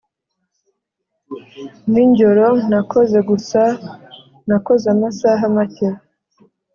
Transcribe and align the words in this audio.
ninjyoro 1.91 2.47
nakoze 2.71 3.17
gusa 3.29 3.61
nakoze 4.47 4.85
amasaha 4.95 5.43
make 5.55 5.87